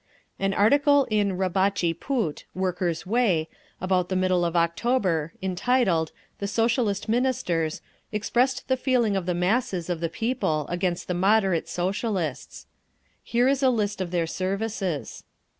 An 0.39 0.55
article 0.55 1.05
in 1.11 1.37
Rabotchi 1.37 1.93
Put 1.93 2.45
(Workers' 2.55 3.05
Way) 3.05 3.47
about 3.79 4.09
the 4.09 4.15
middle 4.15 4.43
of 4.43 4.55
October, 4.55 5.31
entitled 5.43 6.11
"The 6.39 6.47
Socialist 6.47 7.07
Ministers," 7.07 7.83
expressed 8.11 8.67
the 8.67 8.77
feeling 8.77 9.15
of 9.15 9.27
the 9.27 9.35
masses 9.35 9.91
of 9.91 9.99
the 9.99 10.09
people 10.09 10.65
against 10.69 11.07
the 11.07 11.13
"moderate" 11.13 11.69
Socialists: 11.69 12.65
Here 13.21 13.47
is 13.47 13.61
a 13.61 13.69
list 13.69 14.01
of 14.01 14.09
their 14.09 14.25
services. 14.25 15.23